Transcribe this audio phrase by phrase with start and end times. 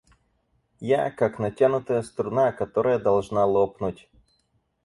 [0.99, 4.09] Я— как натянутая струна, которая должна лопнуть.